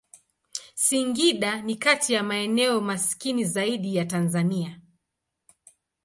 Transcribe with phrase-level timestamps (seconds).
[0.75, 4.81] Singida ni kati ya maeneo maskini zaidi ya Tanzania.